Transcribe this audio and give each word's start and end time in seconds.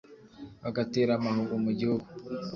Bagatera 0.63 1.11
amahugu 1.15 1.53
mu 1.63 1.71
gihugu 1.79 2.07